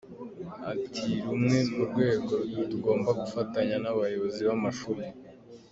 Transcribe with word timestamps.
Ati 0.73 1.07
“Rumwe 1.25 1.57
mu 1.73 1.83
rwego 1.89 2.33
tugomba 2.69 3.09
gufatanya 3.21 3.75
ni 3.81 3.87
abayobozi 3.93 4.39
b’amashuri. 4.47 5.05